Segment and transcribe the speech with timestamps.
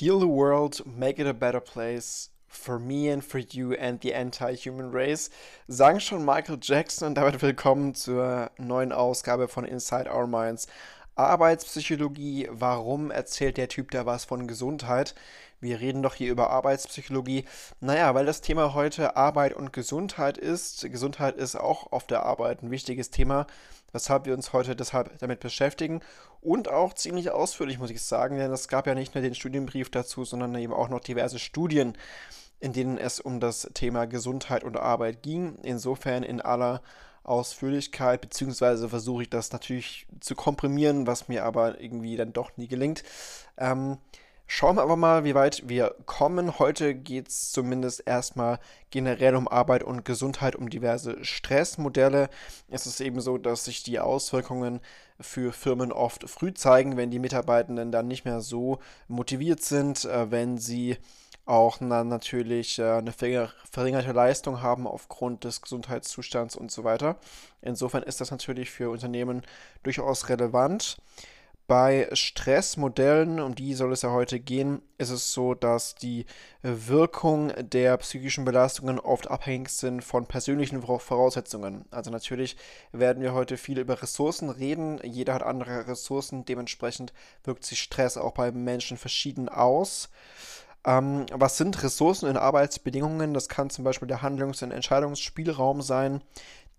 [0.00, 4.12] Heal the world, make it a better place for me and for you and the
[4.12, 5.30] anti-human race,
[5.68, 10.66] sagen schon Michael Jackson und damit willkommen zur neuen Ausgabe von Inside Our Minds.
[11.14, 15.14] Arbeitspsychologie, warum erzählt der Typ da was von Gesundheit?
[15.60, 17.44] Wir reden doch hier über Arbeitspsychologie.
[17.78, 20.90] Naja, weil das Thema heute Arbeit und Gesundheit ist.
[20.90, 23.46] Gesundheit ist auch auf der Arbeit ein wichtiges Thema,
[23.94, 26.00] weshalb wir uns heute deshalb damit beschäftigen.
[26.42, 29.90] Und auch ziemlich ausführlich, muss ich sagen, denn es gab ja nicht nur den Studienbrief
[29.90, 31.96] dazu, sondern eben auch noch diverse Studien,
[32.60, 35.56] in denen es um das Thema Gesundheit und Arbeit ging.
[35.62, 36.82] Insofern in aller
[37.22, 42.68] Ausführlichkeit, beziehungsweise versuche ich das natürlich zu komprimieren, was mir aber irgendwie dann doch nie
[42.68, 43.02] gelingt.
[43.56, 43.98] Ähm,
[44.46, 46.58] Schauen wir aber mal, wie weit wir kommen.
[46.58, 48.58] Heute geht es zumindest erstmal
[48.90, 52.28] generell um Arbeit und Gesundheit, um diverse Stressmodelle.
[52.68, 54.80] Es ist eben so, dass sich die Auswirkungen
[55.18, 60.30] für Firmen oft früh zeigen, wenn die Mitarbeitenden dann nicht mehr so motiviert sind, äh,
[60.30, 60.98] wenn sie
[61.46, 67.16] auch dann natürlich äh, eine verringerte Leistung haben aufgrund des Gesundheitszustands und so weiter.
[67.60, 69.42] Insofern ist das natürlich für Unternehmen
[69.82, 70.98] durchaus relevant.
[71.66, 76.26] Bei Stressmodellen, um die soll es ja heute gehen, ist es so, dass die
[76.60, 81.86] Wirkung der psychischen Belastungen oft abhängig sind von persönlichen Voraussetzungen.
[81.90, 82.58] Also natürlich
[82.92, 85.00] werden wir heute viel über Ressourcen reden.
[85.04, 86.44] Jeder hat andere Ressourcen.
[86.44, 90.10] Dementsprechend wirkt sich Stress auch bei Menschen verschieden aus.
[90.86, 93.32] Ähm, was sind Ressourcen in Arbeitsbedingungen?
[93.32, 96.20] Das kann zum Beispiel der Handlungs- und Entscheidungsspielraum sein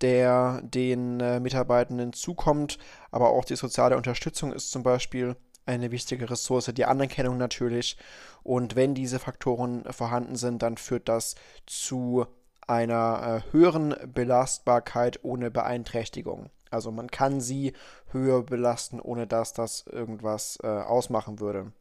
[0.01, 2.77] der den äh, Mitarbeitenden zukommt,
[3.11, 7.97] aber auch die soziale Unterstützung ist zum Beispiel eine wichtige Ressource, die Anerkennung natürlich.
[8.43, 11.35] Und wenn diese Faktoren vorhanden sind, dann führt das
[11.65, 12.25] zu
[12.67, 16.49] einer äh, höheren Belastbarkeit ohne Beeinträchtigung.
[16.71, 17.73] Also man kann sie
[18.11, 21.71] höher belasten, ohne dass das irgendwas äh, ausmachen würde.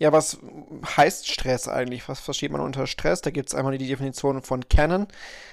[0.00, 0.38] Ja, was
[0.96, 2.08] heißt Stress eigentlich?
[2.08, 3.20] Was versteht man unter Stress?
[3.20, 5.06] Da gibt es einmal die Definition von Canon,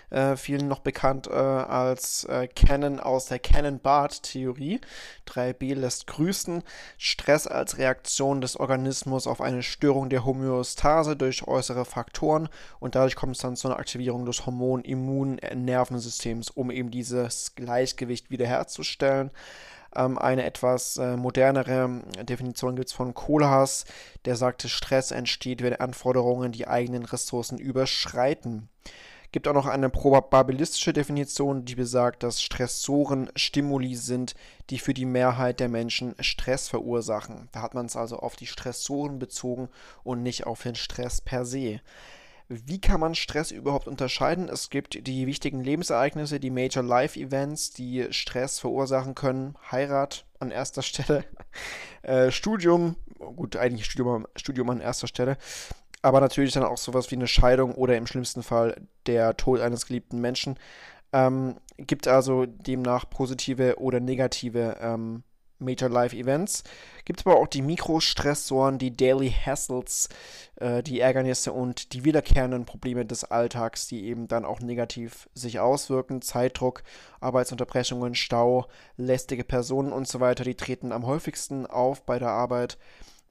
[0.09, 4.79] äh, vielen noch bekannt äh, als äh, Canon aus der Cannon-Barth-Theorie.
[5.27, 6.63] 3b lässt grüßen.
[6.97, 12.47] Stress als Reaktion des Organismus auf eine Störung der Homöostase durch äußere Faktoren
[12.79, 19.29] und dadurch kommt es dann zu einer Aktivierung des Hormon-Immun-Nervensystems, um eben dieses Gleichgewicht wiederherzustellen.
[19.97, 23.85] Ähm, eine etwas äh, modernere Definition gibt es von Kohlhaas,
[24.25, 28.69] der sagte, Stress entsteht, wenn Anforderungen die eigenen Ressourcen überschreiten.
[29.33, 34.35] Gibt auch noch eine probabilistische Definition, die besagt, dass Stressoren Stimuli sind,
[34.69, 37.49] die für die Mehrheit der Menschen Stress verursachen.
[37.51, 39.67] Da hat man es also auf die Stressoren bezogen
[40.03, 41.81] und nicht auf den Stress per se.
[42.49, 44.47] Wie kann man Stress überhaupt unterscheiden?
[44.47, 49.55] Es gibt die wichtigen Lebensereignisse, die Major Life Events, die Stress verursachen können.
[49.69, 51.25] Heirat an erster Stelle,
[52.03, 55.37] äh, Studium, gut, eigentlich Studium, Studium an erster Stelle,
[56.01, 59.85] aber natürlich dann auch sowas wie eine Scheidung oder im schlimmsten Fall der Tod eines
[59.85, 60.57] geliebten Menschen.
[61.11, 65.23] Ähm, gibt also demnach positive oder negative ähm,
[65.59, 66.63] Major Life Events.
[67.05, 70.09] Gibt es aber auch die Mikrostressoren, die Daily Hassles,
[70.57, 75.59] äh, die Ärgernisse und die wiederkehrenden Probleme des Alltags, die eben dann auch negativ sich
[75.59, 76.21] auswirken.
[76.21, 76.83] Zeitdruck,
[77.19, 82.77] Arbeitsunterbrechungen, Stau, lästige Personen und so weiter, die treten am häufigsten auf bei der Arbeit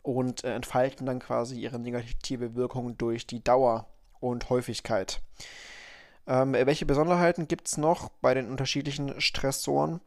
[0.03, 3.87] und äh, entfalten dann quasi ihre negative Wirkung durch die Dauer
[4.21, 5.21] und Häufigkeit.
[6.27, 10.01] Ähm, welche Besonderheiten gibt es noch bei den unterschiedlichen Stressoren?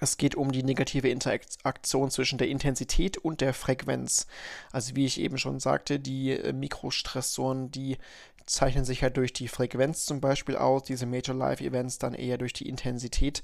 [0.00, 4.26] Es geht um die negative Interaktion zwischen der Intensität und der Frequenz.
[4.72, 7.98] Also wie ich eben schon sagte, die äh, Mikrostressoren, die
[8.46, 12.38] zeichnen sich halt durch die Frequenz zum Beispiel aus, diese Major Life Events dann eher
[12.38, 13.42] durch die Intensität.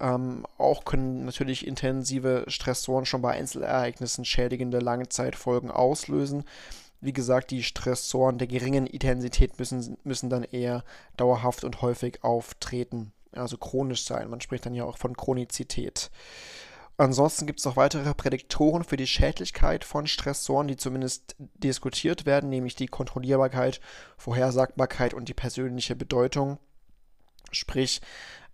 [0.00, 6.44] Ähm, auch können natürlich intensive Stressoren schon bei Einzelereignissen schädigende Langzeitfolgen auslösen.
[7.00, 10.82] Wie gesagt, die Stressoren der geringen Intensität müssen, müssen dann eher
[11.16, 14.30] dauerhaft und häufig auftreten also chronisch sein.
[14.30, 16.10] Man spricht dann ja auch von Chronizität.
[16.96, 22.50] Ansonsten gibt es noch weitere Prädiktoren für die Schädlichkeit von Stressoren, die zumindest diskutiert werden,
[22.50, 23.80] nämlich die Kontrollierbarkeit,
[24.16, 26.58] Vorhersagbarkeit und die persönliche Bedeutung.
[27.50, 28.00] Sprich,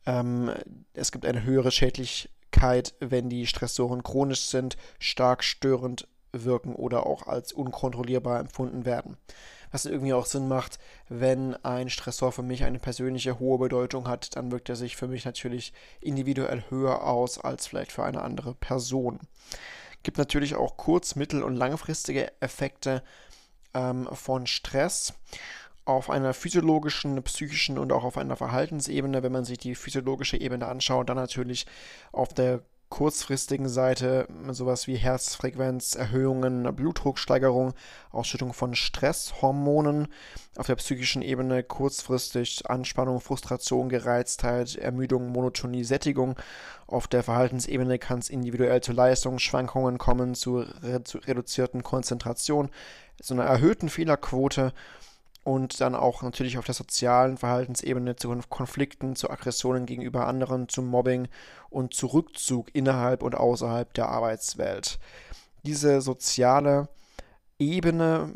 [0.07, 0.51] ähm,
[0.95, 7.27] es gibt eine höhere Schädlichkeit, wenn die Stressoren chronisch sind, stark störend wirken oder auch
[7.27, 9.19] als unkontrollierbar empfunden werden
[9.71, 10.79] was irgendwie auch Sinn macht,
[11.09, 15.09] wenn ein Stressor für mich eine persönliche hohe Bedeutung hat, dann wirkt er sich für
[15.09, 19.21] mich natürlich individuell höher aus als vielleicht für eine andere Person.
[20.03, 23.03] Gibt natürlich auch kurz-, mittel- und langfristige Effekte
[23.75, 25.15] ähm, von Stress
[25.85, 30.67] auf einer physiologischen, psychischen und auch auf einer Verhaltensebene, wenn man sich die physiologische Ebene
[30.67, 31.67] anschaut, dann natürlich
[32.13, 37.73] auf der kurzfristigen Seite sowas wie Herzfrequenzerhöhungen, Blutdrucksteigerung,
[38.11, 40.09] Ausschüttung von Stresshormonen.
[40.57, 46.35] Auf der psychischen Ebene kurzfristig Anspannung, Frustration, Gereiztheit, Ermüdung, Monotonie, Sättigung.
[46.89, 52.71] Auf der Verhaltensebene kann es individuell zu Leistungsschwankungen kommen, zu, re zu reduzierten Konzentration,
[53.23, 54.73] zu einer erhöhten Fehlerquote
[55.43, 60.83] und dann auch natürlich auf der sozialen Verhaltensebene zu Konflikten, zu Aggressionen gegenüber anderen, zu
[60.83, 61.29] Mobbing
[61.71, 64.99] und zu Rückzug innerhalb und außerhalb der Arbeitswelt.
[65.65, 66.89] Diese soziale
[67.59, 68.35] Ebene,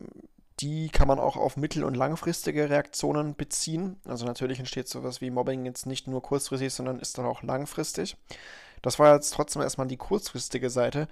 [0.60, 3.96] die kann man auch auf mittel- und langfristige Reaktionen beziehen.
[4.06, 8.16] Also natürlich entsteht sowas wie Mobbing jetzt nicht nur kurzfristig, sondern ist dann auch langfristig.
[8.82, 11.08] Das war jetzt trotzdem erstmal die kurzfristige Seite.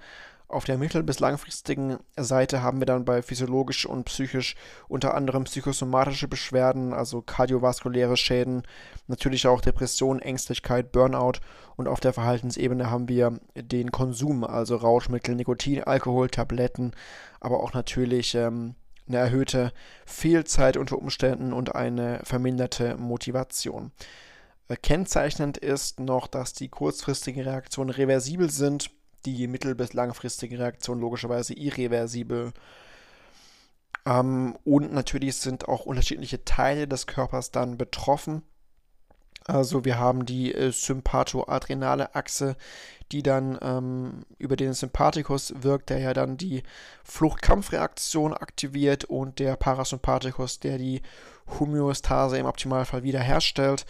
[0.47, 4.55] Auf der mittel- bis langfristigen Seite haben wir dann bei physiologisch und psychisch
[4.87, 8.63] unter anderem psychosomatische Beschwerden, also kardiovaskuläre Schäden,
[9.07, 11.39] natürlich auch Depression, Ängstlichkeit, Burnout
[11.75, 16.91] und auf der Verhaltensebene haben wir den Konsum, also Rauschmittel, Nikotin, Alkohol, Tabletten,
[17.39, 18.75] aber auch natürlich ähm,
[19.07, 19.73] eine erhöhte
[20.05, 23.91] Fehlzeit unter Umständen und eine verminderte Motivation.
[24.67, 28.91] Äh, kennzeichnend ist noch, dass die kurzfristigen Reaktionen reversibel sind
[29.25, 32.53] die mittel- bis langfristige Reaktion logischerweise irreversibel.
[34.05, 38.43] Ähm, und natürlich sind auch unterschiedliche Teile des Körpers dann betroffen.
[39.45, 42.55] Also wir haben die äh, sympathoadrenale Achse,
[43.11, 46.63] die dann ähm, über den Sympathikus wirkt, der ja dann die
[47.03, 51.01] Fluchtkampfreaktion aktiviert und der Parasympathikus, der die
[51.59, 53.85] Homöostase im Optimalfall wiederherstellt.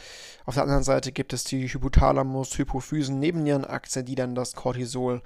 [0.45, 5.21] Auf der anderen Seite gibt es die Hypothalamus-Hypophysen-Nebennierenachse, die dann das Cortisol,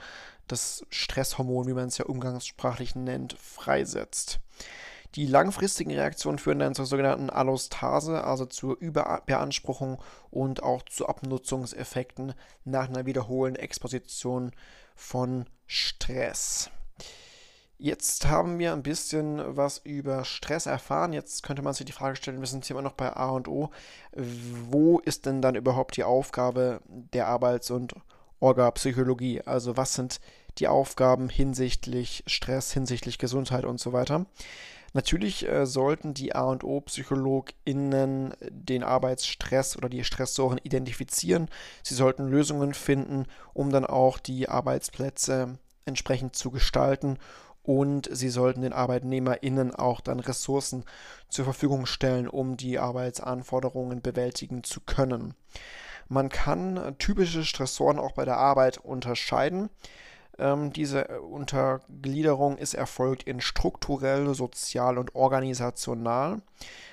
[0.48, 4.40] das Stresshormon, wie man es ja umgangssprachlich nennt, freisetzt.
[5.18, 10.00] Die langfristigen Reaktionen führen dann zur sogenannten Allostase, also zur Überbeanspruchung
[10.30, 12.36] und auch zu Abnutzungseffekten
[12.66, 14.52] nach einer wiederholenden Exposition
[14.96, 16.70] von Stress.
[17.80, 21.14] Jetzt haben wir ein bisschen was über Stress erfahren.
[21.14, 23.48] Jetzt könnte man sich die Frage stellen, wir sind hier immer noch bei A und
[23.48, 23.72] O.
[24.14, 27.96] Wo ist denn dann überhaupt die Aufgabe der Arbeits- und
[28.40, 29.42] Orga-Psychologie?
[29.42, 30.20] Also was sind
[30.60, 34.28] die Aufgaben hinsichtlich Stress, hinsichtlich Gesundheit und so weiter?
[34.94, 41.50] Natürlich äh, sollten die A und O-PsychologInnen den Arbeitsstress oder die Stressoren identifizieren.
[41.84, 47.18] Sie sollten Lösungen finden, um dann auch die Arbeitsplätze entsprechend zu gestalten
[47.68, 50.86] und sie sollten den ArbeitnehmerInnen auch dann Ressourcen
[51.28, 55.34] zur Verfügung stellen, um die Arbeitsanforderungen bewältigen zu können.
[56.08, 59.70] Man kann typische Stressoren auch bei der Arbeit unterscheiden.
[60.40, 66.42] Ähm, diese Untergliederung ist erfolgt in strukturell, sozial und organisational.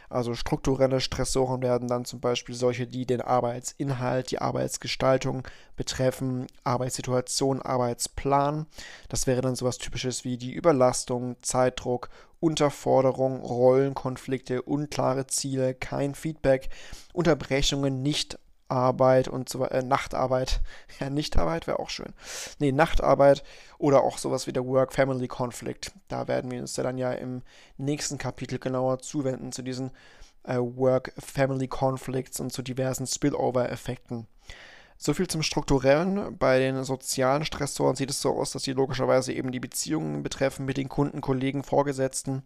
[0.08, 5.42] Also strukturelle Stressoren werden dann zum Beispiel solche, die den Arbeitsinhalt, die Arbeitsgestaltung
[5.76, 8.66] betreffen, Arbeitssituation, Arbeitsplan.
[9.08, 16.68] Das wäre dann sowas Typisches wie die Überlastung, Zeitdruck, Unterforderung, Rollenkonflikte, unklare Ziele, kein Feedback,
[17.12, 18.38] Unterbrechungen, nicht
[18.68, 20.60] Arbeit und so äh, Nachtarbeit.
[21.00, 22.12] Ja, Nichtarbeit wäre auch schön.
[22.60, 23.42] Nee, Nachtarbeit
[23.78, 25.92] oder auch sowas wie der Work-Family-Konflikt.
[26.06, 27.42] Da werden wir uns ja dann ja im
[27.78, 29.90] nächsten Kapitel genauer zuwenden zu diesen
[30.44, 34.28] äh, Work-Family-Conflicts und zu diversen Spillover-Effekten.
[34.96, 36.38] So viel zum Strukturellen.
[36.38, 40.64] Bei den sozialen Stressoren sieht es so aus, dass sie logischerweise eben die Beziehungen betreffen
[40.64, 42.42] mit den Kunden, Kollegen, Vorgesetzten.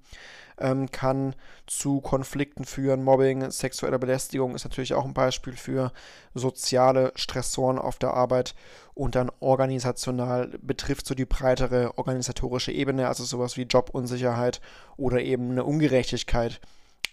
[0.60, 1.36] Ähm, kann
[1.66, 3.04] zu Konflikten führen.
[3.04, 5.92] Mobbing, sexuelle Belästigung ist natürlich auch ein Beispiel für
[6.34, 8.54] soziale Stressoren auf der Arbeit.
[8.94, 14.60] Und dann organisational betrifft so die breitere organisatorische Ebene, also sowas wie Jobunsicherheit
[14.96, 16.60] oder eben eine Ungerechtigkeit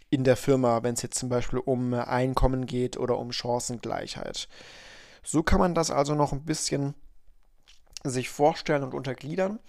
[0.10, 4.48] in der Firma, wenn es jetzt zum Beispiel um Einkommen geht oder um Chancengleichheit.
[5.26, 6.94] So kann man das also noch ein bisschen
[8.04, 9.60] sich vorstellen und untergliedern,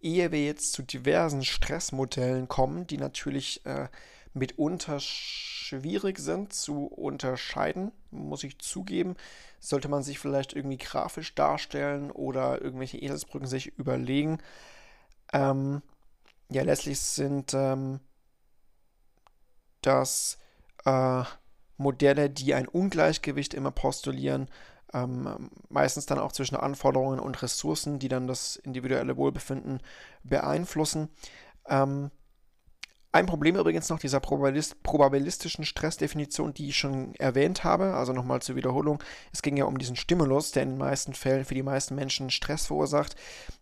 [0.00, 3.88] ehe wir jetzt zu diversen Stressmodellen kommen, die natürlich äh,
[4.34, 9.16] mitunter schwierig sind zu unterscheiden, muss ich zugeben.
[9.60, 14.38] Sollte man sich vielleicht irgendwie grafisch darstellen oder irgendwelche Eselsbrücken sich überlegen.
[15.32, 15.82] Ähm,
[16.50, 18.00] ja, letztlich sind ähm,
[19.80, 20.38] das
[20.84, 21.24] äh,
[21.78, 24.48] Modelle, die ein Ungleichgewicht immer postulieren,
[24.92, 29.80] ähm, meistens dann auch zwischen Anforderungen und Ressourcen, die dann das individuelle Wohlbefinden
[30.24, 31.08] beeinflussen.
[31.68, 32.10] Ähm,
[33.18, 38.40] ein Problem übrigens noch dieser Probabilist probabilistischen Stressdefinition, die ich schon erwähnt habe, also nochmal
[38.40, 39.02] zur Wiederholung.
[39.32, 42.30] Es ging ja um diesen Stimulus, der in den meisten Fällen für die meisten Menschen
[42.30, 43.16] Stress verursacht.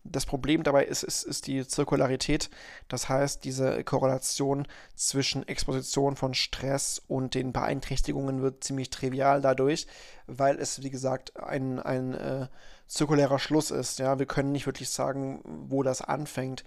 [0.04, 2.50] Das Problem dabei ist, ist, ist die Zirkularität,
[2.88, 9.86] das heißt diese Korrelation zwischen Exposition von Stress und den Beeinträchtigungen wird ziemlich trivial dadurch,
[10.26, 12.48] weil es, wie gesagt, ein, ein äh,
[12.88, 13.98] zirkulärer Schluss ist.
[14.00, 16.62] Ja, wir können nicht wirklich sagen, wo das anfängt.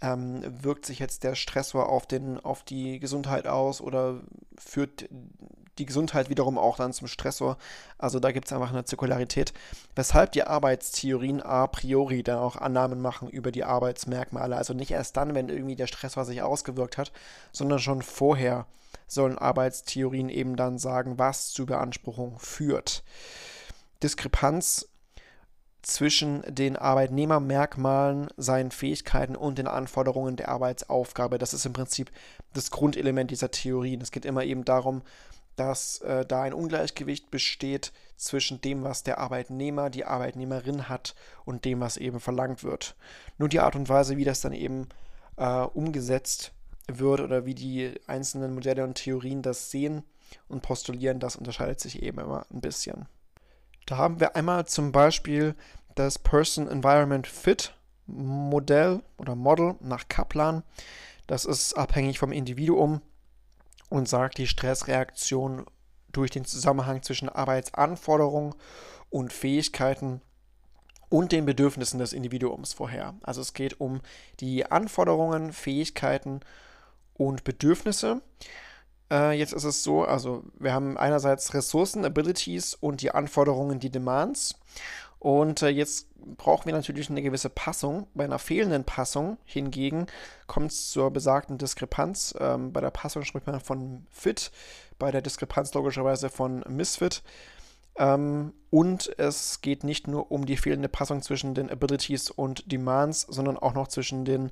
[0.00, 4.20] Ähm, wirkt sich jetzt der Stressor auf, den, auf die Gesundheit aus oder
[4.58, 5.08] führt
[5.78, 7.56] die Gesundheit wiederum auch dann zum Stressor?
[7.98, 9.52] Also da gibt es einfach eine Zirkularität,
[9.94, 14.56] weshalb die Arbeitstheorien a priori dann auch Annahmen machen über die Arbeitsmerkmale.
[14.56, 17.12] Also nicht erst dann, wenn irgendwie der Stressor sich ausgewirkt hat,
[17.52, 18.66] sondern schon vorher
[19.06, 23.02] sollen Arbeitstheorien eben dann sagen, was zu Beanspruchung führt.
[24.02, 24.88] Diskrepanz
[25.86, 31.38] zwischen den Arbeitnehmermerkmalen, seinen Fähigkeiten und den Anforderungen der Arbeitsaufgabe.
[31.38, 32.10] Das ist im Prinzip
[32.52, 34.00] das Grundelement dieser Theorien.
[34.00, 35.02] Es geht immer eben darum,
[35.56, 41.14] dass äh, da ein Ungleichgewicht besteht zwischen dem, was der Arbeitnehmer, die Arbeitnehmerin hat
[41.44, 42.96] und dem, was eben verlangt wird.
[43.38, 44.88] Nur die Art und Weise, wie das dann eben
[45.36, 46.52] äh, umgesetzt
[46.88, 50.02] wird oder wie die einzelnen Modelle und Theorien das sehen
[50.48, 53.06] und postulieren, das unterscheidet sich eben immer ein bisschen.
[53.86, 55.54] Da haben wir einmal zum Beispiel
[55.94, 57.74] das Person Environment Fit
[58.06, 60.62] Modell oder Model nach Kaplan.
[61.26, 63.00] Das ist abhängig vom Individuum
[63.88, 65.64] und sagt die Stressreaktion
[66.12, 68.54] durch den Zusammenhang zwischen Arbeitsanforderungen
[69.10, 70.20] und Fähigkeiten
[71.08, 73.14] und den Bedürfnissen des Individuums vorher.
[73.22, 74.00] Also es geht um
[74.40, 76.40] die Anforderungen, Fähigkeiten
[77.14, 78.20] und Bedürfnisse
[79.10, 83.90] äh, jetzt ist es so, also wir haben einerseits Ressourcen, Abilities und die Anforderungen, die
[83.90, 84.54] Demands.
[85.18, 88.06] Und äh, jetzt brauchen wir natürlich eine gewisse Passung.
[88.14, 90.06] Bei einer fehlenden Passung hingegen
[90.46, 92.34] kommt es zur besagten Diskrepanz.
[92.38, 94.50] Ähm, bei der Passung spricht man von Fit,
[94.98, 97.22] bei der Diskrepanz logischerweise von Misfit.
[97.96, 103.22] Ähm, und es geht nicht nur um die fehlende Passung zwischen den Abilities und Demands,
[103.22, 104.50] sondern auch noch zwischen den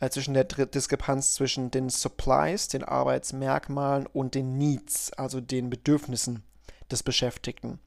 [0.00, 6.42] äh, zwischen der Diskrepanz zwischen den Supplies, den Arbeitsmerkmalen und den Needs, also den Bedürfnissen
[6.90, 7.78] des Beschäftigten.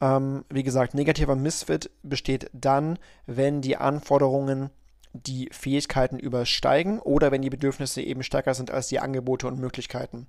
[0.00, 4.70] Ähm, wie gesagt, negativer Misfit besteht dann, wenn die Anforderungen
[5.12, 10.26] die Fähigkeiten übersteigen oder wenn die Bedürfnisse eben stärker sind als die Angebote und Möglichkeiten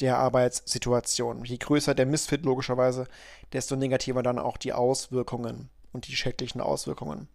[0.00, 1.44] der Arbeitssituation.
[1.44, 3.06] Je größer der Misfit logischerweise,
[3.52, 7.28] desto negativer dann auch die Auswirkungen und die schädlichen Auswirkungen.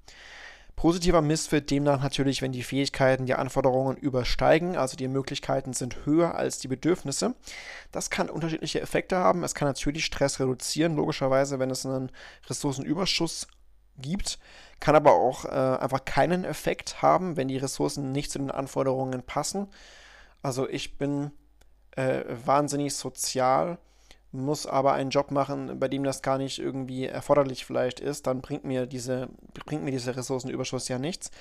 [0.75, 6.35] Positiver Missfit demnach natürlich, wenn die Fähigkeiten die Anforderungen übersteigen, also die Möglichkeiten sind höher
[6.35, 7.33] als die Bedürfnisse.
[7.91, 9.43] Das kann unterschiedliche Effekte haben.
[9.43, 12.11] Es kann natürlich Stress reduzieren, logischerweise, wenn es einen
[12.49, 13.47] Ressourcenüberschuss
[13.97, 14.37] gibt,
[14.81, 19.23] kann aber auch äh, einfach keinen Effekt haben, wenn die Ressourcen nicht zu den Anforderungen
[19.23, 19.67] passen.
[20.41, 21.31] Also ich bin
[21.91, 23.77] äh, wahnsinnig sozial
[24.43, 28.41] muss aber einen Job machen, bei dem das gar nicht irgendwie erforderlich vielleicht ist, dann
[28.41, 29.29] bringt mir diese,
[29.65, 31.31] bringt mir dieser Ressourcenüberschuss ja nichts.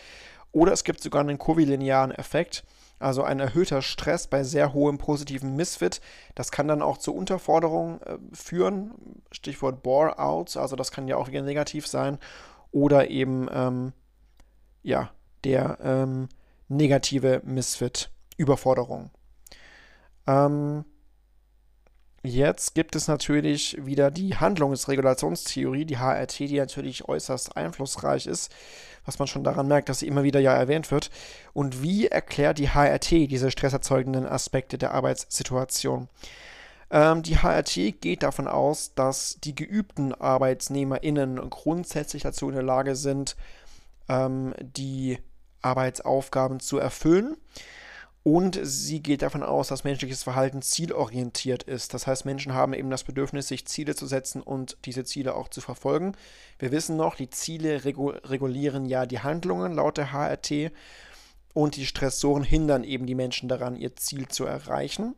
[0.53, 2.65] Oder es gibt sogar einen kurvilinearen Effekt,
[3.01, 6.01] also ein erhöhter Stress bei sehr hohem positiven Misfit.
[6.35, 8.93] Das kann dann auch zur Unterforderung äh, führen,
[9.33, 12.19] Stichwort Bore-out, also das kann ja auch wieder negativ sein.
[12.71, 13.93] Oder eben, ähm,
[14.83, 15.11] ja,
[15.45, 16.29] der ähm,
[16.69, 19.11] negative Misfit, Überforderung.
[20.27, 20.85] Ähm,
[22.27, 28.51] Jetzt gibt es natürlich wieder die Handlungsregulationstheorie, die HRT, die natürlich äußerst einflussreich ist,
[29.05, 31.11] was man schon daran merkt, dass sie immer wieder ja erwähnt wird.
[31.53, 36.09] Und wie erklärt die HRT diese stresserzeugenden Aspekte der Arbeitssituation?
[36.91, 42.97] Ähm, die HRT geht davon aus, dass die geübten ArbeitsnehmerInnen grundsätzlich dazu in der Lage
[42.97, 43.37] sind,
[44.09, 45.19] ähm, die
[45.61, 47.37] Arbeitsaufgaben zu erfüllen.
[48.25, 51.93] Und sie geht davon aus, dass menschliches Verhalten zielorientiert ist.
[51.93, 55.49] Das heißt, Menschen haben eben das Bedürfnis, sich Ziele zu setzen und diese Ziele auch
[55.49, 56.17] zu verfolgen.
[56.59, 60.73] Wir wissen noch, die Ziele regulieren ja die Handlungen laut der HRT
[61.53, 65.15] und die Stressoren hindern eben die Menschen daran, ihr Ziel zu erreichen.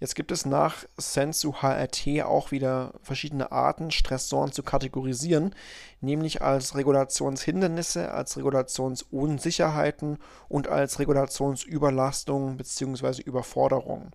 [0.00, 5.54] Jetzt gibt es nach Sensu HRT auch wieder verschiedene Arten, Stressoren zu kategorisieren,
[6.00, 10.16] nämlich als Regulationshindernisse, als Regulationsunsicherheiten
[10.48, 13.20] und als Regulationsüberlastung bzw.
[13.20, 14.12] Überforderung.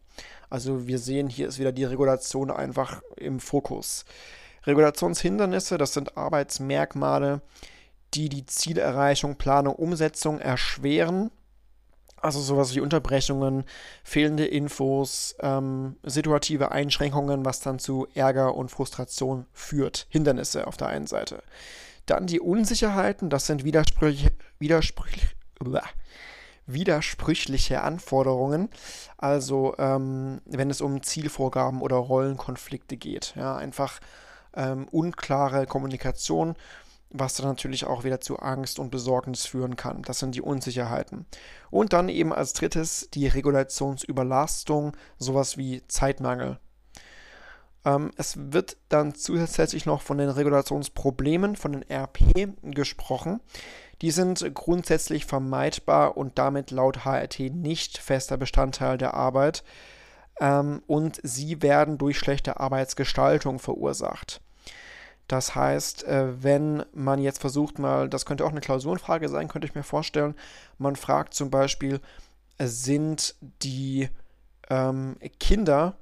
[0.49, 4.05] Also wir sehen, hier ist wieder die Regulation einfach im Fokus.
[4.63, 7.41] Regulationshindernisse, das sind Arbeitsmerkmale,
[8.15, 11.29] die die Zielerreichung, Planung, Umsetzung erschweren
[12.25, 13.63] also sowas wie Unterbrechungen,
[14.03, 20.07] fehlende Infos, ähm, situative Einschränkungen, was dann zu Ärger und Frustration führt.
[20.09, 21.43] Hindernisse auf der einen Seite.
[22.07, 25.27] Dann die Unsicherheiten, das sind widersprüchliche, widersprüchliche,
[26.65, 28.69] widersprüchliche Anforderungen.
[29.17, 33.33] Also ähm, wenn es um Zielvorgaben oder Rollenkonflikte geht.
[33.35, 33.99] Ja, einfach
[34.55, 36.55] ähm, unklare Kommunikation
[37.09, 40.01] was dann natürlich auch wieder zu Angst und Besorgnis führen kann.
[40.01, 41.25] Das sind die Unsicherheiten.
[41.69, 46.59] Und dann eben als drittes die Regulationsüberlastung, sowas wie Zeitmangel.
[47.85, 53.39] Ähm, es wird dann zusätzlich noch von den Regulationsproblemen, von den RP gesprochen.
[54.01, 59.63] Die sind grundsätzlich vermeidbar und damit laut HRT nicht fester Bestandteil der Arbeit.
[60.41, 64.41] Ähm, und sie werden durch schlechte Arbeitsgestaltung verursacht.
[65.27, 69.67] Das heißt, äh, wenn man jetzt versucht mal, das könnte auch eine Klausurenfrage sein, könnte
[69.67, 70.35] ich mir vorstellen,
[70.77, 71.99] man fragt zum Beispiel,
[72.59, 74.09] sind die
[74.69, 75.97] ähm, Kinder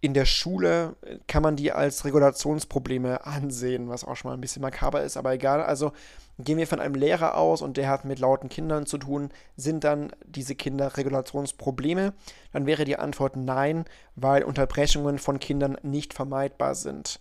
[0.00, 0.96] in der Schule
[1.26, 5.32] kann man die als Regulationsprobleme ansehen, was auch schon mal ein bisschen makaber ist, aber
[5.34, 5.62] egal.
[5.62, 5.92] Also
[6.38, 9.84] gehen wir von einem Lehrer aus und der hat mit lauten Kindern zu tun, sind
[9.84, 12.14] dann diese Kinder Regulationsprobleme?
[12.52, 13.84] Dann wäre die Antwort nein,
[14.16, 17.20] weil Unterbrechungen von Kindern nicht vermeidbar sind.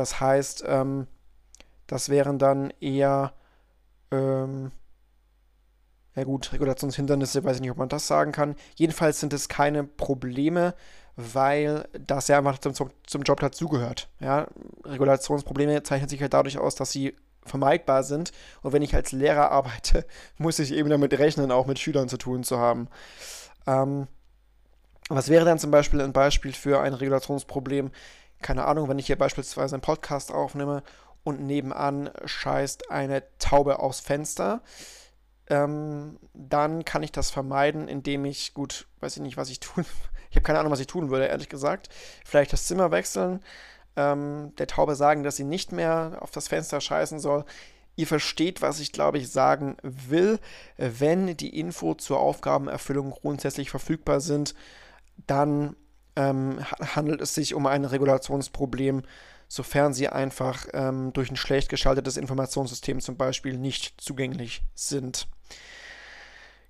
[0.00, 1.08] Das heißt, ähm,
[1.86, 3.34] das wären dann eher,
[4.10, 4.72] ähm,
[6.14, 8.56] ja gut, Regulationshindernisse, weiß ich nicht, ob man das sagen kann.
[8.76, 10.74] Jedenfalls sind es keine Probleme,
[11.16, 12.72] weil das ja einfach zum,
[13.06, 14.08] zum Job dazugehört.
[14.20, 14.46] Ja?
[14.86, 17.14] Regulationsprobleme zeichnen sich halt dadurch aus, dass sie
[17.44, 18.32] vermeidbar sind.
[18.62, 20.06] Und wenn ich als Lehrer arbeite,
[20.38, 22.88] muss ich eben damit rechnen, auch mit Schülern zu tun zu haben.
[23.66, 24.06] Ähm,
[25.10, 27.90] was wäre dann zum Beispiel ein Beispiel für ein Regulationsproblem?
[28.42, 30.82] Keine Ahnung, wenn ich hier beispielsweise einen Podcast aufnehme
[31.24, 34.62] und nebenan scheißt eine Taube aufs Fenster,
[35.48, 39.84] ähm, dann kann ich das vermeiden, indem ich, gut, weiß ich nicht, was ich tun,
[40.30, 41.88] ich habe keine Ahnung, was ich tun würde, ehrlich gesagt.
[42.24, 43.40] Vielleicht das Zimmer wechseln,
[43.96, 47.44] ähm, der Taube sagen, dass sie nicht mehr auf das Fenster scheißen soll.
[47.96, 50.38] Ihr versteht, was ich glaube ich sagen will.
[50.76, 54.54] Wenn die Info zur Aufgabenerfüllung grundsätzlich verfügbar sind,
[55.26, 55.76] dann
[56.16, 56.60] ähm,
[56.94, 59.02] handelt es sich um ein Regulationsproblem,
[59.48, 65.26] sofern sie einfach ähm, durch ein schlecht geschaltetes Informationssystem zum Beispiel nicht zugänglich sind.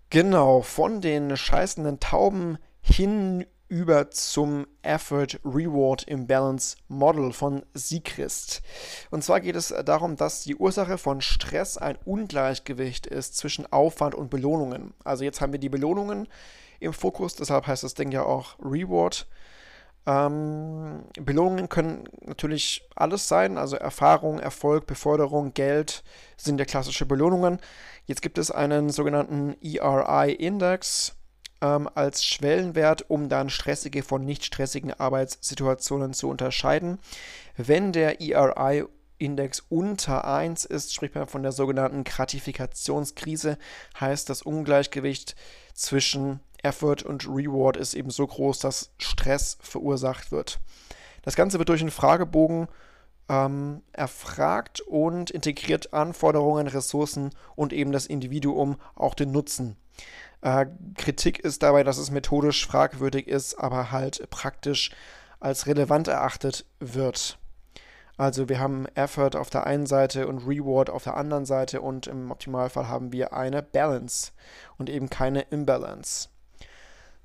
[0.09, 8.63] Genau, von den scheißenden Tauben hinüber zum Effort Reward Imbalance Model von Siegrist.
[9.11, 14.17] Und zwar geht es darum, dass die Ursache von Stress ein Ungleichgewicht ist zwischen Aufwand
[14.17, 14.95] und Belohnungen.
[15.05, 16.27] Also jetzt haben wir die Belohnungen
[16.81, 19.27] im Fokus, deshalb heißt das Ding ja auch Reward.
[20.07, 26.03] Ähm, Belohnungen können natürlich alles sein, also Erfahrung, Erfolg, Beförderung, Geld
[26.37, 27.59] sind ja klassische Belohnungen.
[28.07, 31.17] Jetzt gibt es einen sogenannten ERI-Index
[31.61, 36.99] ähm, als Schwellenwert, um dann stressige von nicht stressigen Arbeitssituationen zu unterscheiden.
[37.57, 43.59] Wenn der ERI-Index unter 1 ist, spricht man von der sogenannten Gratifikationskrise,
[44.01, 45.37] heißt das Ungleichgewicht
[45.75, 50.61] zwischen Effort und Reward ist eben so groß, dass Stress verursacht wird.
[51.23, 52.69] Das Ganze wird durch einen Fragebogen
[53.29, 59.77] ähm, erfragt und integriert Anforderungen, Ressourcen und eben das Individuum, auch den Nutzen.
[60.41, 64.91] Äh, Kritik ist dabei, dass es methodisch fragwürdig ist, aber halt praktisch
[65.39, 67.39] als relevant erachtet wird.
[68.17, 72.07] Also wir haben Effort auf der einen Seite und Reward auf der anderen Seite und
[72.07, 74.33] im Optimalfall haben wir eine Balance
[74.77, 76.29] und eben keine Imbalance.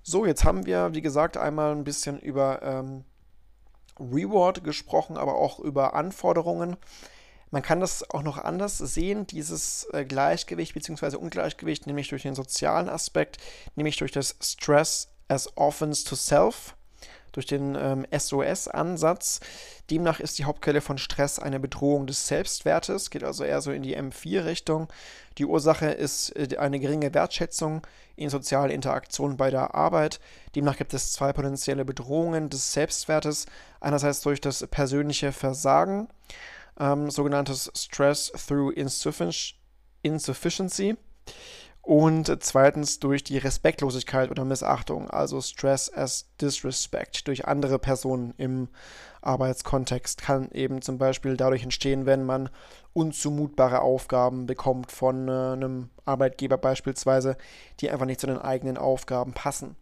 [0.07, 3.05] So, jetzt haben wir, wie gesagt, einmal ein bisschen über ähm,
[3.99, 6.77] Reward gesprochen, aber auch über Anforderungen.
[7.49, 11.15] Man kann das auch noch anders sehen, dieses äh, Gleichgewicht bzw.
[11.15, 13.39] Ungleichgewicht, nämlich durch den sozialen Aspekt,
[13.75, 16.75] nämlich durch das Stress as Offense to Self,
[17.35, 19.39] durch den ähm, SOS-Ansatz.
[19.91, 23.83] Demnach ist die Hauptquelle von Stress eine Bedrohung des Selbstwertes, geht also eher so in
[23.83, 24.87] die M4-Richtung.
[25.37, 30.19] Die Ursache ist äh, eine geringe Wertschätzung in sozialen Interaktionen bei der Arbeit.
[30.55, 33.45] Demnach gibt es zwei potenzielle Bedrohungen des Selbstwertes.
[33.81, 36.07] Einerseits durch das persönliche Versagen
[36.79, 40.97] ähm, sogenanntes Stress through Insufficiency
[41.85, 48.69] und zweitens durch die Respektlosigkeit oder Missachtung, also Stress as Disrespect durch andere Personen im
[49.21, 52.49] Arbeitskontext kann eben zum Beispiel dadurch entstehen, wenn man
[52.93, 57.37] unzumutbare Aufgaben bekommt von äh, einem Arbeitgeber beispielsweise,
[57.79, 59.75] die einfach nicht zu den eigenen Aufgaben passen.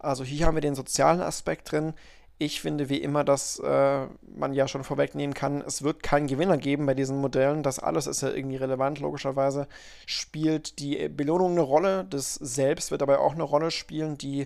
[0.00, 1.94] Also hier haben wir den sozialen Aspekt drin,
[2.38, 6.56] ich finde wie immer, dass äh, man ja schon vorwegnehmen kann, es wird keinen Gewinner
[6.56, 7.64] geben bei diesen Modellen.
[7.64, 9.66] Das alles ist ja irgendwie relevant, logischerweise.
[10.06, 14.42] Spielt die Belohnung eine Rolle, das Selbst wird dabei auch eine Rolle spielen, die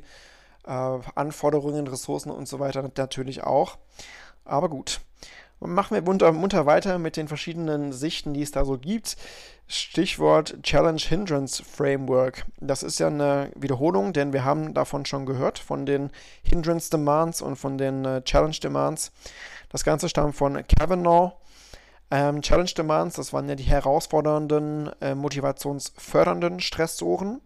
[0.64, 3.76] äh, Anforderungen, Ressourcen und so weiter natürlich auch.
[4.44, 5.00] Aber gut.
[5.64, 9.16] Machen wir munter, munter weiter mit den verschiedenen Sichten, die es da so gibt.
[9.68, 12.44] Stichwort Challenge Hindrance Framework.
[12.60, 16.10] Das ist ja eine Wiederholung, denn wir haben davon schon gehört, von den
[16.42, 19.12] Hindrance Demands und von den äh, Challenge Demands.
[19.68, 21.34] Das Ganze stammt von Kavanaugh.
[22.10, 27.40] Ähm, Challenge Demands, das waren ja die herausfordernden, äh, motivationsfördernden Stressoren.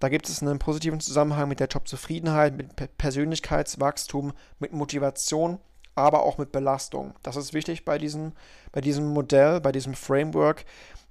[0.00, 5.60] Da gibt es einen positiven Zusammenhang mit der Jobzufriedenheit, mit Persönlichkeitswachstum, mit Motivation
[5.94, 7.14] aber auch mit Belastung.
[7.22, 8.32] Das ist wichtig bei diesem,
[8.72, 10.64] bei diesem Modell, bei diesem Framework,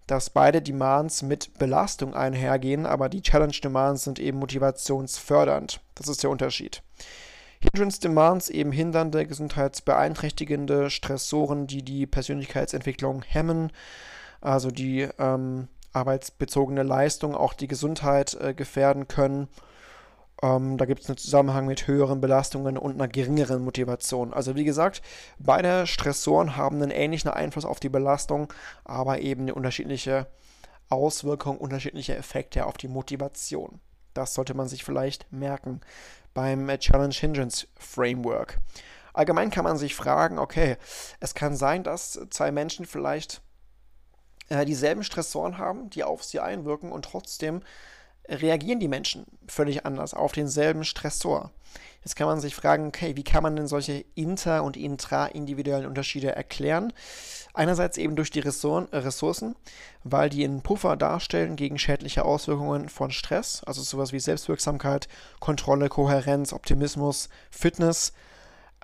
[0.08, 5.80] dass beide Demands mit Belastung einhergehen, aber die Challenge Demands sind eben motivationsfördernd.
[5.96, 6.82] Das ist der Unterschied.
[7.62, 13.72] Hindrance Demands eben hindernde, gesundheitsbeeinträchtigende Stressoren, die die Persönlichkeitsentwicklung hemmen,
[14.42, 19.48] also die ähm, arbeitsbezogene Leistung, auch die Gesundheit äh, gefährden können.
[20.42, 24.34] Ähm, da gibt es einen Zusammenhang mit höheren Belastungen und einer geringeren Motivation.
[24.34, 25.02] Also wie gesagt,
[25.38, 28.52] beide Stressoren haben einen ähnlichen Einfluss auf die Belastung,
[28.84, 30.28] aber eben eine unterschiedliche
[30.90, 33.80] Auswirkung, unterschiedliche Effekte auf die Motivation.
[34.14, 35.82] Das sollte man sich vielleicht merken
[36.34, 38.58] beim Challenge Hindrance Framework.
[39.14, 40.78] Allgemein kann man sich fragen, okay,
[41.20, 43.42] es kann sein, dass zwei Menschen vielleicht
[44.50, 47.62] äh, dieselben Stressoren haben, die auf sie einwirken und trotzdem
[48.28, 51.52] reagieren die Menschen völlig anders auf denselben Stressor.
[52.04, 56.36] Jetzt kann man sich fragen, okay, wie kann man denn solche inter- und intra-individuellen Unterschiede
[56.36, 56.94] erklären?
[57.54, 59.56] Einerseits eben durch die Ressourcen,
[60.04, 65.08] weil die einen Puffer darstellen gegen schädliche Auswirkungen von Stress, also sowas wie Selbstwirksamkeit,
[65.40, 68.14] Kontrolle, Kohärenz, Optimismus, Fitness,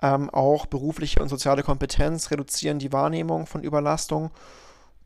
[0.00, 4.30] ähm, auch berufliche und soziale Kompetenz reduzieren die Wahrnehmung von Überlastung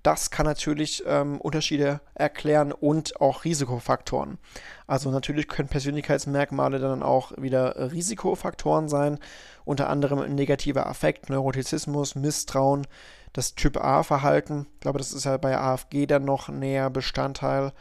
[0.02, 4.38] das kann natürlich ähm, Unterschiede erklären und auch Risikofaktoren.
[4.86, 9.18] Also natürlich können Persönlichkeitsmerkmale dann auch wieder Risikofaktoren sein,
[9.64, 12.86] unter anderem negativer Affekt, Neurotizismus, Misstrauen,
[13.32, 14.66] das Typ A-Verhalten.
[14.74, 17.72] Ich glaube, das ist ja bei AFG dann noch näher Bestandteil,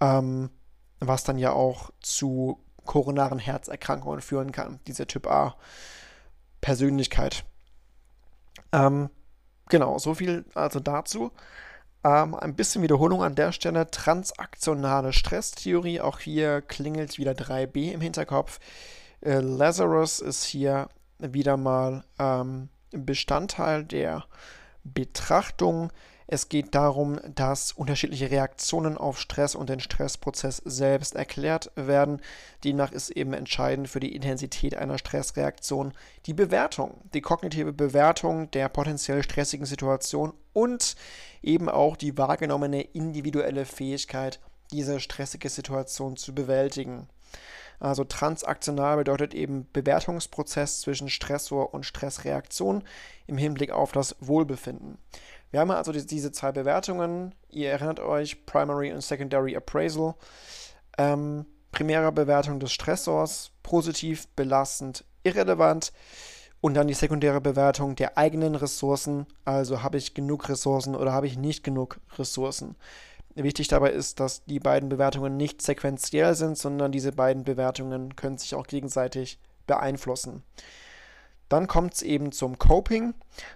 [0.00, 0.50] ähm,
[0.98, 7.44] was dann ja auch zu koronaren Herzerkrankungen führen kann, diese Typ A-Persönlichkeit.
[8.72, 9.08] Ähm,
[9.68, 11.32] Genau, so viel also dazu.
[12.04, 13.90] Ähm, ein bisschen Wiederholung an der Stelle.
[13.90, 16.00] Transaktionale Stresstheorie.
[16.00, 18.60] Auch hier klingelt wieder 3b im Hinterkopf.
[19.22, 24.24] Äh, Lazarus ist hier wieder mal ähm, Bestandteil der
[24.84, 25.90] Betrachtung.
[26.26, 32.22] Es geht darum, dass unterschiedliche Reaktionen auf Stress und den Stressprozess selbst erklärt werden.
[32.64, 35.92] Demnach ist eben entscheidend für die Intensität einer Stressreaktion
[36.24, 40.96] die Bewertung, die kognitive Bewertung der potenziell stressigen Situation und
[41.42, 44.40] eben auch die wahrgenommene individuelle Fähigkeit,
[44.72, 47.06] diese stressige Situation zu bewältigen.
[47.80, 52.82] Also transaktional bedeutet eben Bewertungsprozess zwischen Stressor und Stressreaktion
[53.26, 54.96] im Hinblick auf das Wohlbefinden.
[55.54, 57.32] Wir haben also diese zwei Bewertungen.
[57.48, 60.16] Ihr erinnert euch, Primary und Secondary Appraisal.
[60.98, 65.92] Ähm, primäre Bewertung des Stressors, positiv, belastend, irrelevant.
[66.60, 71.28] Und dann die sekundäre Bewertung der eigenen Ressourcen, also habe ich genug Ressourcen oder habe
[71.28, 72.74] ich nicht genug Ressourcen.
[73.36, 78.38] Wichtig dabei ist, dass die beiden Bewertungen nicht sequenziell sind, sondern diese beiden Bewertungen können
[78.38, 79.38] sich auch gegenseitig
[79.68, 80.42] beeinflussen.
[81.48, 83.14] Dann kommt es eben zum Coping,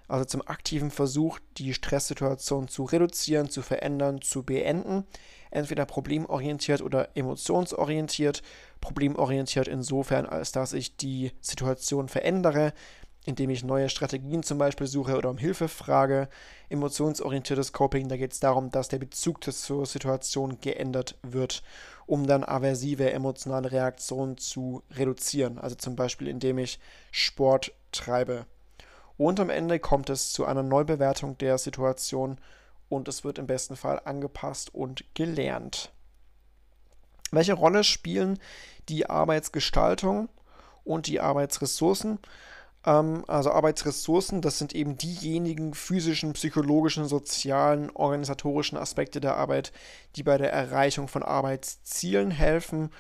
[0.09, 5.05] also zum aktiven Versuch, die Stresssituation zu reduzieren, zu verändern, zu beenden.
[5.51, 8.43] Entweder problemorientiert oder emotionsorientiert.
[8.81, 12.75] Problemorientiert insofern, als dass ich die Situation verändere,
[13.29, 16.31] indem ich neue Strategien zum Beispiel suche oder um Hilfe frage.
[16.71, 21.63] Emotionsorientiertes Coping, da geht es darum, dass der Bezug zur Situation geändert wird,
[22.07, 25.59] um dann aversive emotionale Reaktionen zu reduzieren.
[25.59, 28.47] Also zum Beispiel, indem ich Sport treibe.
[29.19, 32.39] Und am Ende kommt es zu einer Neubewertung der Situation
[32.89, 35.93] und es wird im besten Fall angepasst und gelernt.
[37.31, 38.39] Welche Rolle spielen
[38.89, 40.31] die Arbeitsgestaltung
[40.83, 42.21] und die Arbeitsressourcen?
[42.85, 49.73] Ähm, also Arbeitsressourcen, das sind eben diejenigen physischen, psychologischen, sozialen, organisatorischen Aspekte der Arbeit,
[50.17, 52.91] die bei der Erreichung von Arbeitszielen helfen.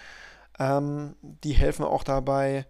[0.58, 2.66] Ähm, die helfen auch dabei,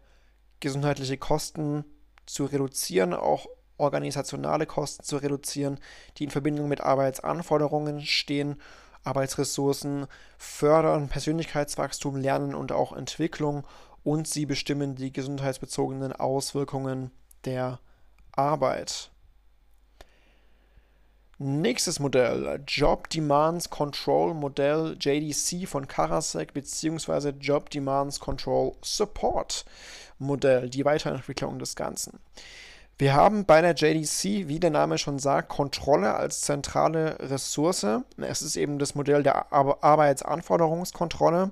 [0.61, 1.85] gesundheitliche Kosten
[2.27, 3.47] zu reduzieren, auch
[3.79, 5.79] organisationale Kosten zu reduzieren,
[6.17, 8.61] die in Verbindung mit Arbeitsanforderungen stehen.
[9.05, 13.65] Arbeitsressourcen fördern Persönlichkeitswachstum, Lernen und auch Entwicklung
[14.09, 17.11] und sie bestimmen die gesundheitsbezogenen Auswirkungen
[17.45, 17.79] der
[18.33, 19.11] Arbeit.
[21.37, 27.35] Nächstes Modell, Job Demands Control Modell JDC von Karasek bzw.
[27.39, 29.67] Job Demands Control Support
[30.19, 32.19] Modell, die Weiterentwicklung des Ganzen.
[32.97, 37.85] Wir haben bei der JDC, wie der Name schon sagt, Kontrolle als zentrale Ressource.
[38.17, 41.51] Es ist eben das Modell der Arbeitsanforderungskontrolle.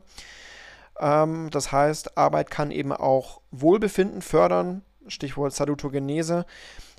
[1.00, 6.46] Ähm, das heißt, Arbeit kann eben auch Wohlbefinden fördern, Stichwort Salutogenese.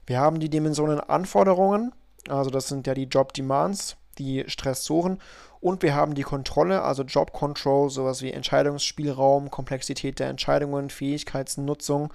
[0.05, 1.93] Wir haben die Dimensionen Anforderungen,
[2.29, 5.19] also das sind ja die Job Demands, die Stressoren.
[5.59, 12.13] Und wir haben die Kontrolle, also Job Control, sowas wie Entscheidungsspielraum, Komplexität der Entscheidungen, Fähigkeitsnutzung.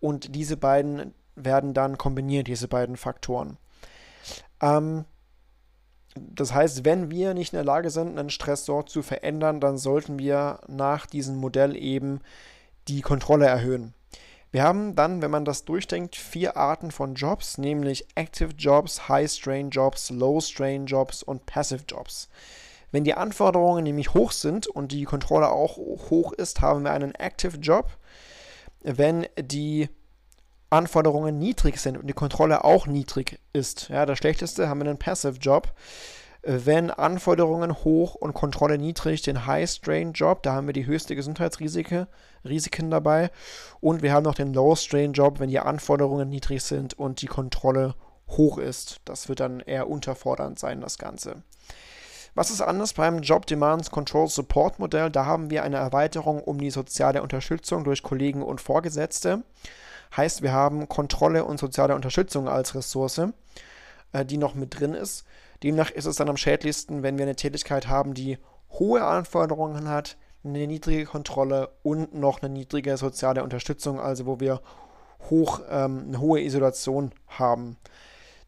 [0.00, 3.58] Und diese beiden werden dann kombiniert, diese beiden Faktoren.
[4.60, 5.04] Ähm,
[6.16, 10.18] das heißt, wenn wir nicht in der Lage sind, einen Stressor zu verändern, dann sollten
[10.18, 12.20] wir nach diesem Modell eben
[12.88, 13.94] die Kontrolle erhöhen.
[14.52, 19.30] Wir haben dann, wenn man das durchdenkt, vier Arten von Jobs, nämlich Active Jobs, High
[19.30, 22.28] Strain Jobs, Low Strain Jobs und Passive Jobs.
[22.92, 27.14] Wenn die Anforderungen nämlich hoch sind und die Kontrolle auch hoch ist, haben wir einen
[27.14, 27.98] Active Job.
[28.80, 29.88] Wenn die
[30.70, 34.98] Anforderungen niedrig sind und die Kontrolle auch niedrig ist, ja, das schlechteste haben wir einen
[34.98, 35.72] Passive Job.
[36.42, 41.16] Wenn Anforderungen hoch und Kontrolle niedrig, den High Strain Job, da haben wir die höchste
[41.16, 42.06] Gesundheitsrisiken
[42.44, 43.30] Risiken dabei.
[43.80, 47.26] Und wir haben noch den Low Strain Job, wenn die Anforderungen niedrig sind und die
[47.26, 47.96] Kontrolle
[48.28, 49.00] hoch ist.
[49.04, 51.42] Das wird dann eher unterfordernd sein, das Ganze.
[52.36, 55.10] Was ist anders beim Job Demands Control Support Modell?
[55.10, 59.42] Da haben wir eine Erweiterung um die soziale Unterstützung durch Kollegen und Vorgesetzte.
[60.16, 63.20] Heißt, wir haben Kontrolle und soziale Unterstützung als Ressource,
[64.12, 65.24] äh, die noch mit drin ist.
[65.62, 68.38] Demnach ist es dann am schädlichsten, wenn wir eine Tätigkeit haben, die
[68.70, 74.60] hohe Anforderungen hat, eine niedrige Kontrolle und noch eine niedrige soziale Unterstützung, also wo wir
[75.28, 77.76] hoch, ähm, eine hohe Isolation haben.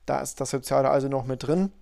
[0.07, 1.72] Da ist das Soziale also noch mit drin.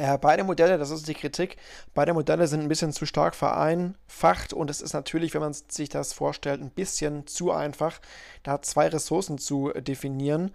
[0.00, 1.58] Äh, beide Modelle, das ist die Kritik,
[1.92, 5.90] beide Modelle sind ein bisschen zu stark vereinfacht und es ist natürlich, wenn man sich
[5.90, 8.00] das vorstellt, ein bisschen zu einfach,
[8.42, 10.54] da zwei Ressourcen zu definieren.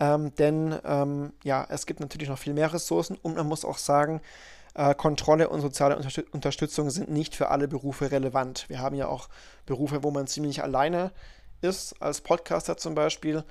[0.00, 3.78] Ähm, denn ähm, ja, es gibt natürlich noch viel mehr Ressourcen und man muss auch
[3.78, 4.20] sagen,
[4.74, 8.66] äh, Kontrolle und soziale Unterstüt Unterstützung sind nicht für alle Berufe relevant.
[8.68, 9.30] Wir haben ja auch
[9.64, 11.10] Berufe, wo man ziemlich alleine
[11.62, 13.44] ist, als Podcaster zum Beispiel.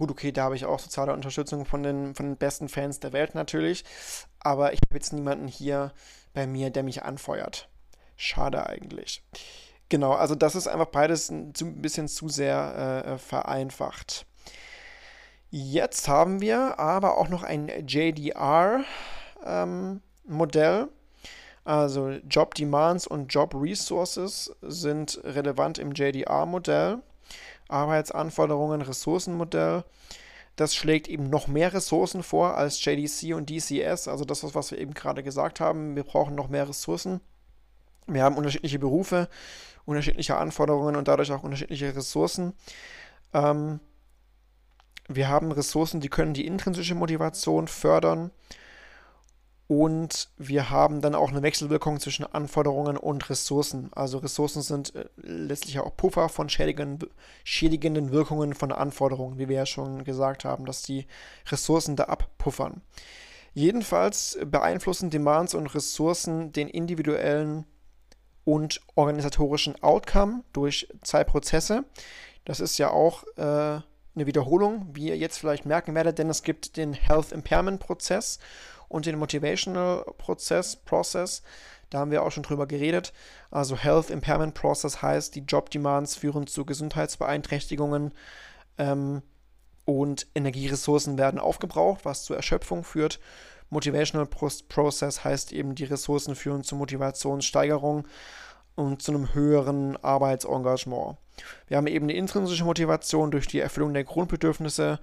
[0.00, 3.12] Gut, okay, da habe ich auch soziale Unterstützung von den, von den besten Fans der
[3.12, 3.84] Welt natürlich.
[4.38, 5.92] Aber ich habe jetzt niemanden hier
[6.32, 7.68] bei mir, der mich anfeuert.
[8.16, 9.22] Schade eigentlich.
[9.90, 14.24] Genau, also das ist einfach beides ein, bisschen zu sehr äh, vereinfacht.
[15.50, 18.86] Jetzt haben wir aber auch noch ein JDR-Modell,
[19.44, 20.88] ähm,
[21.64, 27.02] also Job Demands und Job Resources sind relevant im JDR-Modell.
[27.70, 29.84] Arbeitsanforderungen, Ressourcenmodell.
[30.56, 34.78] Das schlägt eben noch mehr Ressourcen vor als JDC und DCS, also das, was wir
[34.78, 35.96] eben gerade gesagt haben.
[35.96, 37.20] Wir brauchen noch mehr Ressourcen.
[38.06, 39.28] Wir haben unterschiedliche Berufe,
[39.86, 42.52] unterschiedliche Anforderungen und dadurch auch unterschiedliche Ressourcen.
[43.32, 43.80] Ähm,
[45.08, 48.30] wir haben Ressourcen, die können die intrinsische Motivation fördern
[49.70, 53.88] und wir haben dann auch eine Wechselwirkung zwischen Anforderungen und Ressourcen.
[53.94, 57.08] Also Ressourcen sind äh, letztlich auch Puffer von schädigenden,
[57.44, 61.06] schädigenden Wirkungen von Anforderungen, wie wir ja schon gesagt haben, dass die
[61.52, 62.80] Ressourcen da abpuffern.
[63.54, 67.64] Jedenfalls beeinflussen Demands und Ressourcen den individuellen
[68.42, 71.84] und organisatorischen Outcome durch zwei Prozesse.
[72.44, 73.42] Das ist ja auch äh,
[74.16, 78.40] eine Wiederholung, wie ihr jetzt vielleicht merken werdet, denn es gibt den Health Impairment Prozess
[78.90, 81.42] und den Motivational Prozess, Process.
[81.90, 83.12] Da haben wir auch schon drüber geredet.
[83.50, 88.12] Also Health Impairment Process heißt, die Job Demands führen zu Gesundheitsbeeinträchtigungen
[88.78, 89.22] ähm,
[89.84, 93.20] und Energieressourcen werden aufgebraucht, was zur Erschöpfung führt.
[93.70, 98.06] Motivational Process heißt eben, die Ressourcen führen zu Motivationssteigerung
[98.74, 101.16] und zu einem höheren Arbeitsengagement.
[101.68, 104.98] Wir haben eben die intrinsische Motivation durch die Erfüllung der Grundbedürfnisse,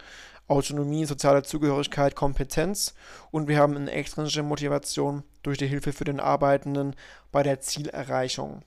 [0.48, 2.96] Autonomie, soziale Zugehörigkeit, Kompetenz
[3.32, 6.96] und wir haben eine extrinsische Motivation durch die Hilfe für den Arbeitenden
[7.32, 8.64] bei der Zielerreichung.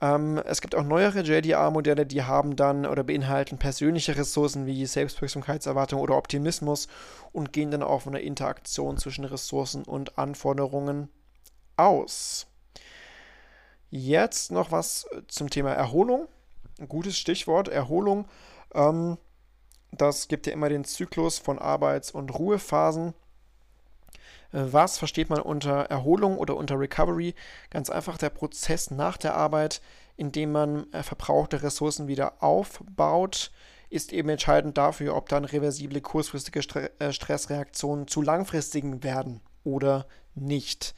[0.00, 6.00] Ähm, es gibt auch neuere JDR-Modelle, die haben dann oder beinhalten persönliche Ressourcen wie Selbstwirksamkeitserwartung
[6.00, 6.88] oder Optimismus
[7.32, 11.08] und gehen dann auch von der Interaktion zwischen Ressourcen und Anforderungen
[11.76, 12.46] aus.
[13.90, 16.28] Jetzt noch was zum Thema Erholung.
[16.78, 18.26] Ein gutes Stichwort, Erholung.
[18.72, 19.18] Ähm,
[19.92, 23.14] das gibt ja immer den Zyklus von Arbeits- und Ruhephasen.
[24.52, 27.34] Äh, was versteht man unter Erholung oder unter Recovery?
[27.70, 29.80] Ganz einfach der Prozess nach der Arbeit,
[30.16, 33.50] in dem man äh, verbrauchte Ressourcen wieder aufbaut,
[33.88, 36.60] ist eben entscheidend dafür, ob dann reversible kurzfristige
[36.98, 40.94] äh, Stressreaktionen zu langfristigen werden oder nicht.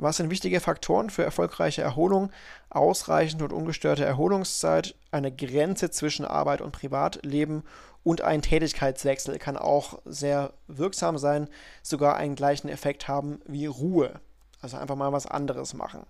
[0.00, 2.30] Was sind wichtige Faktoren für erfolgreiche Erholung?
[2.70, 7.64] Ausreichend und ungestörte Erholungszeit, eine Grenze zwischen Arbeit und Privatleben
[8.04, 11.48] und ein Tätigkeitswechsel kann auch sehr wirksam sein,
[11.82, 14.20] sogar einen gleichen Effekt haben wie Ruhe.
[14.60, 16.04] Also einfach mal was anderes machen.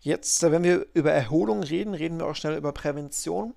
[0.00, 3.54] Jetzt, wenn wir über Erholung reden, reden wir auch schnell über Prävention.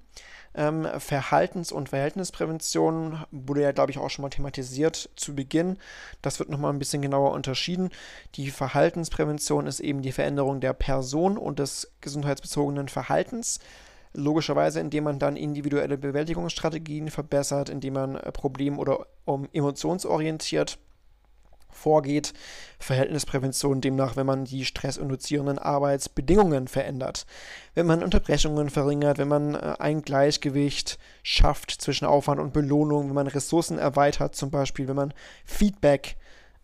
[0.53, 5.77] Ähm, Verhaltens- und Verhältnisprävention wurde ja, glaube ich, auch schon mal thematisiert zu Beginn.
[6.21, 7.89] Das wird nochmal ein bisschen genauer unterschieden.
[8.35, 13.59] Die Verhaltensprävention ist eben die Veränderung der Person und des gesundheitsbezogenen Verhaltens.
[14.15, 20.77] Logischerweise, indem man dann individuelle Bewältigungsstrategien verbessert, indem man äh, problem- oder um, emotionsorientiert
[21.75, 22.33] vorgeht.
[22.79, 27.25] Verhältnisprävention demnach, wenn man die stressinduzierenden Arbeitsbedingungen verändert,
[27.73, 33.15] wenn man Unterbrechungen verringert, wenn man äh, ein Gleichgewicht schafft zwischen Aufwand und Belohnung, wenn
[33.15, 36.15] man Ressourcen erweitert, zum Beispiel, wenn man Feedback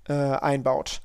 [0.07, 1.01] äh, einbaut.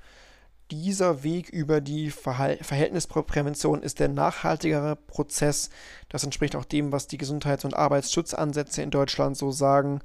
[0.73, 5.71] Dieser Weg über die Verhal Verhältnisprävention ist der nachhaltigere Prozess.
[6.09, 10.01] Das entspricht auch dem, was die Gesundheits- und Arbeitsschutzansätze in Deutschland so sagen,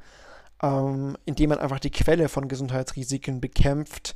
[0.62, 4.15] ähm, indem man einfach die Quelle von Gesundheitsrisiken bekämpft,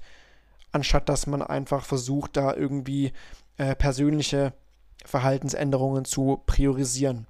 [0.71, 3.11] anstatt dass man einfach versucht, da irgendwie
[3.57, 4.53] äh, persönliche
[5.03, 7.25] Verhaltensänderungen zu priorisieren.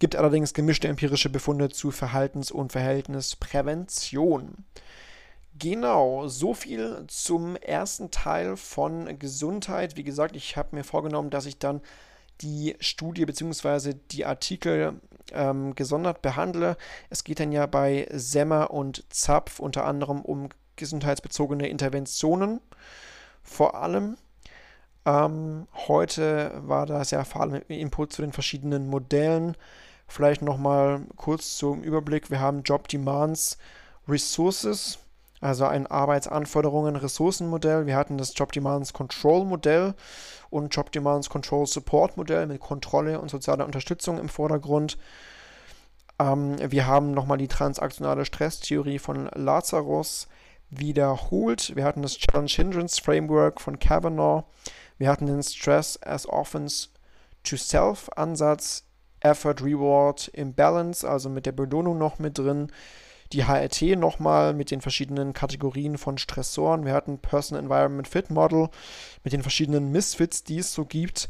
[0.00, 4.64] Gibt allerdings gemischte empirische Befunde zu Verhaltens- und Verhältnisprävention.
[5.58, 9.96] Genau, so viel zum ersten Teil von Gesundheit.
[9.96, 11.80] Wie gesagt, ich habe mir vorgenommen, dass ich dann
[12.40, 13.94] die Studie bzw.
[14.10, 15.00] die Artikel
[15.32, 16.76] ähm, gesondert behandle.
[17.10, 22.60] Es geht dann ja bei Semmer und Zapf unter anderem um gesundheitsbezogene Interventionen.
[23.42, 24.16] Vor allem
[25.06, 29.56] ähm, heute war das ja vor allem Input zu den verschiedenen Modellen.
[30.06, 32.30] Vielleicht nochmal kurz zum Überblick.
[32.30, 33.58] Wir haben Job Demands
[34.06, 34.98] Resources
[35.40, 37.86] also ein Arbeitsanforderungen-Ressourcenmodell.
[37.86, 39.94] Wir hatten das Job Demands Control Modell
[40.50, 44.98] und Job Demands Control Support Modell mit Kontrolle und sozialer Unterstützung im Vordergrund.
[46.18, 50.28] Ähm, wir haben nochmal die transaktionale Stresstheorie von Lazarus
[50.70, 51.74] wiederholt.
[51.76, 54.44] Wir hatten das Challenge Hindrance Framework von Kavanaugh.
[54.98, 56.88] Wir hatten den Stress as Offense
[57.44, 58.84] to Self Ansatz,
[59.20, 62.72] Effort Reward Imbalance, also mit der Belohnung noch mit drin
[63.32, 66.84] die HRT nochmal mit den verschiedenen Kategorien von Stressoren.
[66.84, 68.68] Wir hatten Person Environment Fit Model
[69.24, 71.28] mit den verschiedenen Misfits, die es so gibt.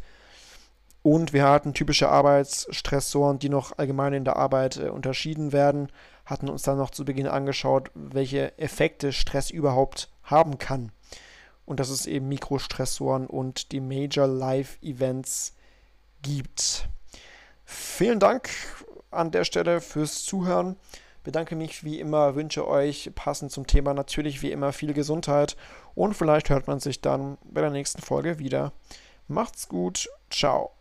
[1.02, 5.90] Und wir hatten typische Arbeitsstressoren, die noch allgemein in der Arbeit äh, unterschieden werden.
[6.24, 10.92] Hatten uns dann noch zu Beginn angeschaut, welche Effekte Stress überhaupt haben kann.
[11.64, 15.54] Und dass es eben Mikrostressoren und die Major Life Events
[16.22, 16.88] gibt.
[17.64, 18.50] Vielen Dank
[19.10, 20.76] an der Stelle fürs Zuhören
[21.28, 25.58] bedanke mich wie immer, wünsche euch passend zum Thema natürlich wie immer viel Gesundheit
[25.94, 28.72] und vielleicht hört man sich dann bei der nächsten Folge wieder.
[29.26, 30.77] Macht's gut, ciao.